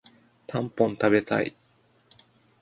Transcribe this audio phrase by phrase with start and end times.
[0.47, 1.55] たんぽん食べたい